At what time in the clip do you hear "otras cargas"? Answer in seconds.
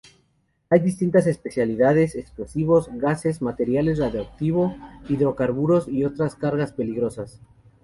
6.05-6.71